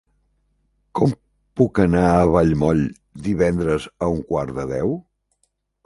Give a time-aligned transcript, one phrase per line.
[0.99, 1.13] Com
[1.61, 2.83] puc anar a Vallmoll
[3.31, 5.01] divendres a un quart de deu?